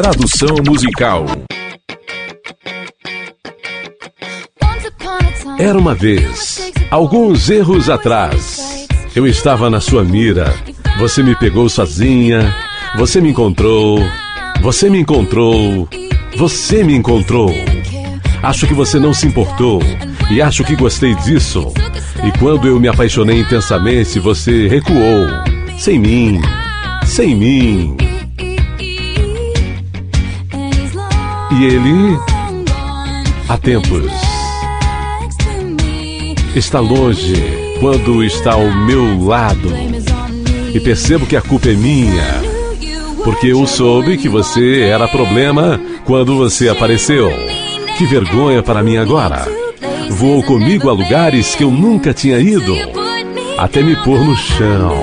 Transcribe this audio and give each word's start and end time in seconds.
Tradução 0.00 0.56
musical. 0.66 1.26
Era 5.58 5.78
uma 5.78 5.94
vez, 5.94 6.72
alguns 6.90 7.50
erros 7.50 7.90
atrás. 7.90 8.88
Eu 9.14 9.26
estava 9.26 9.68
na 9.68 9.78
sua 9.78 10.02
mira. 10.02 10.54
Você 10.98 11.22
me 11.22 11.36
pegou 11.36 11.68
sozinha. 11.68 12.56
Você 12.96 13.20
me 13.20 13.28
encontrou. 13.28 13.98
Você 14.62 14.88
me 14.88 15.00
encontrou. 15.00 15.86
Você 16.34 16.82
me 16.82 16.94
encontrou. 16.94 17.52
Acho 18.42 18.66
que 18.66 18.72
você 18.72 18.98
não 18.98 19.12
se 19.12 19.26
importou. 19.26 19.82
E 20.30 20.40
acho 20.40 20.64
que 20.64 20.76
gostei 20.76 21.14
disso. 21.16 21.74
E 22.26 22.38
quando 22.38 22.66
eu 22.66 22.80
me 22.80 22.88
apaixonei 22.88 23.40
intensamente, 23.40 24.18
você 24.18 24.66
recuou. 24.66 25.26
Sem 25.78 25.98
mim. 25.98 26.40
Sem 27.04 27.36
mim. 27.36 28.09
E 31.60 31.64
ele, 31.64 32.18
há 33.46 33.58
tempos, 33.58 34.10
está 36.56 36.80
longe 36.80 37.34
quando 37.78 38.24
está 38.24 38.54
ao 38.54 38.64
meu 38.86 39.22
lado. 39.22 39.70
E 40.74 40.80
percebo 40.80 41.26
que 41.26 41.36
a 41.36 41.42
culpa 41.42 41.68
é 41.68 41.74
minha. 41.74 42.24
Porque 43.22 43.48
eu 43.48 43.66
soube 43.66 44.16
que 44.16 44.26
você 44.26 44.84
era 44.84 45.06
problema 45.06 45.78
quando 46.06 46.34
você 46.34 46.70
apareceu. 46.70 47.30
Que 47.98 48.06
vergonha 48.06 48.62
para 48.62 48.82
mim 48.82 48.96
agora. 48.96 49.46
Voou 50.08 50.42
comigo 50.42 50.88
a 50.88 50.94
lugares 50.94 51.54
que 51.54 51.62
eu 51.62 51.70
nunca 51.70 52.14
tinha 52.14 52.38
ido, 52.38 52.74
até 53.58 53.82
me 53.82 53.96
pôr 53.96 54.24
no 54.24 54.34
chão. 54.34 54.94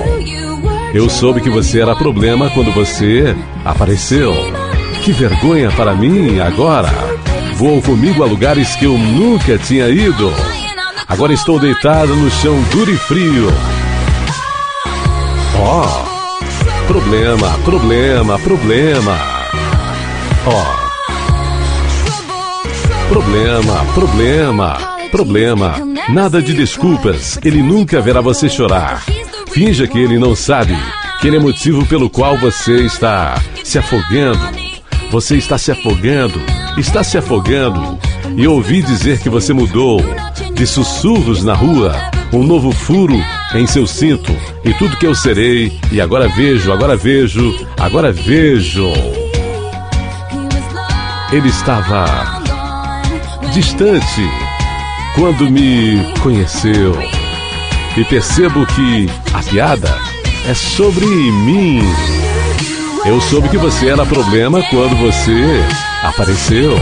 Eu 0.92 1.08
soube 1.08 1.40
que 1.40 1.50
você 1.50 1.80
era 1.80 1.94
problema 1.94 2.50
quando 2.50 2.72
você 2.72 3.36
apareceu. 3.64 4.34
Que 5.04 5.12
vergonha 5.12 5.70
para 5.70 5.94
mim 5.94 6.38
agora. 6.40 6.90
Voou 7.54 7.80
comigo 7.82 8.22
a 8.22 8.26
lugares 8.26 8.76
que 8.76 8.84
eu 8.84 8.96
nunca 8.96 9.58
tinha 9.58 9.88
ido. 9.88 10.32
Agora 11.08 11.32
estou 11.32 11.58
deitado 11.58 12.14
no 12.14 12.30
chão 12.30 12.60
duro 12.70 12.90
e 12.90 12.96
frio. 12.96 13.48
Oh, 15.56 16.86
problema, 16.86 17.50
problema, 17.64 18.38
problema. 18.38 19.18
Oh. 20.46 20.88
Problema, 23.08 23.84
problema, 23.94 24.78
problema. 25.10 25.74
Nada 26.10 26.42
de 26.42 26.52
desculpas. 26.52 27.38
Ele 27.42 27.62
nunca 27.62 28.00
verá 28.00 28.20
você 28.20 28.48
chorar. 28.48 29.02
Finja 29.50 29.86
que 29.86 29.98
ele 29.98 30.18
não 30.18 30.36
sabe 30.36 30.76
que 31.20 31.26
ele 31.26 31.38
é 31.38 31.40
motivo 31.40 31.86
pelo 31.86 32.10
qual 32.10 32.36
você 32.36 32.82
está 32.82 33.42
se 33.64 33.78
afogando. 33.78 34.67
Você 35.10 35.36
está 35.36 35.56
se 35.56 35.70
afogando, 35.70 36.40
está 36.76 37.02
se 37.02 37.16
afogando. 37.16 37.98
E 38.36 38.46
ouvi 38.46 38.82
dizer 38.82 39.20
que 39.20 39.28
você 39.28 39.52
mudou. 39.52 40.00
De 40.54 40.66
sussurros 40.66 41.42
na 41.42 41.54
rua, 41.54 41.94
um 42.32 42.42
novo 42.42 42.72
furo 42.72 43.18
em 43.54 43.66
seu 43.66 43.86
cinto. 43.86 44.32
E 44.64 44.74
tudo 44.74 44.96
que 44.96 45.06
eu 45.06 45.14
serei. 45.14 45.78
E 45.90 46.00
agora 46.00 46.28
vejo, 46.28 46.72
agora 46.72 46.96
vejo, 46.96 47.54
agora 47.78 48.12
vejo. 48.12 48.92
Ele 51.32 51.48
estava 51.48 52.42
distante 53.52 54.22
quando 55.14 55.50
me 55.50 56.12
conheceu. 56.20 56.94
E 57.96 58.04
percebo 58.04 58.66
que 58.66 59.08
a 59.32 59.42
piada 59.42 59.98
é 60.48 60.54
sobre 60.54 61.06
mim. 61.06 61.80
Eu 63.08 63.22
soube 63.22 63.48
que 63.48 63.56
você 63.56 63.88
era 63.88 64.04
problema 64.04 64.62
quando 64.68 64.94
você 64.98 65.32
apareceu. 66.02 66.78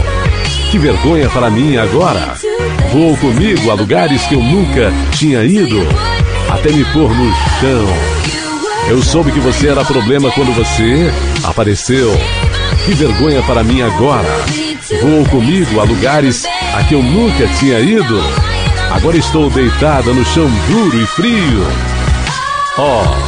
Que 0.69 0.77
vergonha 0.77 1.29
para 1.29 1.49
mim 1.49 1.77
agora. 1.77 2.35
Vou 2.91 3.15
comigo 3.15 3.71
a 3.71 3.73
lugares 3.73 4.23
que 4.23 4.35
eu 4.35 4.43
nunca 4.43 4.91
tinha 5.13 5.45
ido, 5.45 5.79
até 6.51 6.69
me 6.73 6.83
pôr 6.91 7.15
no 7.15 7.33
chão. 7.61 7.87
Eu 8.89 9.01
soube 9.01 9.31
que 9.31 9.39
você 9.39 9.69
era 9.69 9.85
problema 9.85 10.29
quando 10.31 10.53
você 10.53 11.09
apareceu. 11.45 12.11
Que 12.85 12.93
vergonha 12.93 13.41
para 13.43 13.63
mim 13.63 13.81
agora. 13.81 14.27
Vou 15.01 15.25
comigo 15.29 15.79
a 15.79 15.85
lugares 15.85 16.45
a 16.75 16.83
que 16.83 16.93
eu 16.93 17.01
nunca 17.01 17.47
tinha 17.57 17.79
ido. 17.79 18.21
Agora 18.91 19.15
estou 19.15 19.49
deitada 19.49 20.11
no 20.11 20.25
chão 20.25 20.51
duro 20.69 21.01
e 21.01 21.07
frio. 21.07 21.65
Oh, 22.77 23.26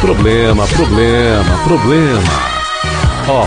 problema, 0.00 0.66
problema, 0.66 1.58
problema. 1.64 2.22
Oh, 3.28 3.46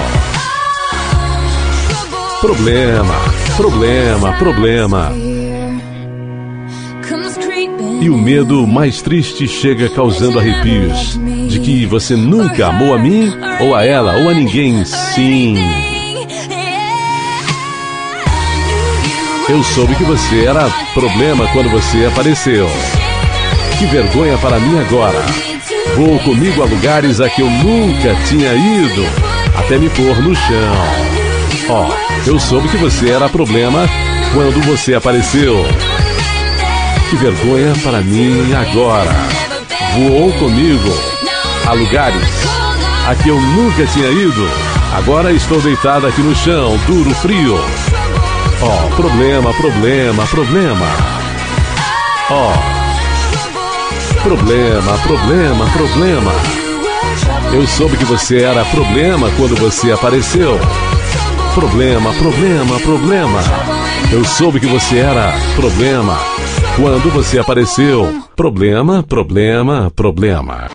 problema, 2.42 3.16
problema, 3.56 4.34
problema. 4.34 5.12
E 8.02 8.10
o 8.10 8.18
medo 8.18 8.66
mais 8.68 9.02
triste 9.02 9.48
chega 9.48 9.88
causando 9.90 10.40
arrepios 10.40 11.20
de 11.48 11.60
que 11.60 11.86
você 11.86 12.16
nunca 12.16 12.68
amou 12.68 12.94
a 12.96 12.98
mim, 12.98 13.32
ou 13.60 13.76
a 13.76 13.86
ela, 13.86 14.18
ou 14.18 14.30
a 14.30 14.34
ninguém. 14.34 14.84
Sim. 14.86 15.56
Eu 19.48 19.64
soube 19.64 19.96
que 19.96 20.04
você 20.04 20.46
era 20.46 20.70
problema 20.94 21.48
quando 21.54 21.70
você 21.70 22.06
apareceu. 22.06 22.68
Que 23.78 23.86
vergonha 23.86 24.38
para 24.38 24.60
mim 24.60 24.80
agora. 24.80 25.24
Vou 25.96 26.20
comigo 26.20 26.64
a 26.64 26.66
lugares 26.66 27.20
a 27.20 27.30
que 27.30 27.42
eu 27.42 27.50
nunca 27.50 28.16
tinha 28.28 28.54
ido, 28.54 29.06
até 29.58 29.78
me 29.78 29.90
pôr 29.90 30.18
no 30.22 30.34
chão. 30.36 31.12
Ó, 31.70 31.88
oh, 31.88 32.30
eu 32.30 32.40
soube 32.40 32.70
que 32.70 32.78
você 32.78 33.10
era 33.10 33.28
problema 33.30 33.88
quando 34.34 34.62
você 34.66 34.94
apareceu. 34.94 35.66
Que 37.10 37.16
vergonha 37.18 37.74
para 37.84 38.02
mim 38.02 38.54
agora. 38.54 39.12
Voou 39.96 40.32
comigo 40.34 40.98
a 41.68 41.74
lugares 41.74 42.52
a 43.08 43.16
que 43.16 43.30
eu 43.30 43.40
nunca 43.40 43.86
tinha 43.88 44.10
ido. 44.10 44.50
Agora 44.94 45.32
estou 45.34 45.62
deitada 45.62 46.08
aqui 46.08 46.22
no 46.22 46.36
chão, 46.36 46.78
duro, 46.88 47.14
frio. 47.16 47.60
Ó, 48.62 48.86
oh, 48.86 48.96
problema, 48.96 49.54
problema, 49.54 50.26
problema. 50.28 50.88
Ó, 52.30 52.54
oh, 52.54 52.81
problema, 54.24 54.98
problema, 55.00 55.66
problema. 55.72 56.32
Eu 57.54 57.68
soube 57.68 57.98
que 57.98 58.06
você 58.06 58.44
era 58.44 58.64
problema 58.66 59.30
quando 59.32 59.56
você 59.56 59.92
apareceu. 59.92 60.60
Problema, 61.54 62.14
problema, 62.14 62.80
problema. 62.80 63.40
Eu 64.12 64.24
soube 64.24 64.60
que 64.60 64.68
você 64.68 65.00
era 65.00 65.34
problema 65.56 66.18
quando 66.76 67.12
você 67.12 67.40
apareceu. 67.40 68.22
Problema, 68.36 69.04
problema, 69.04 69.92
problema. 69.96 70.68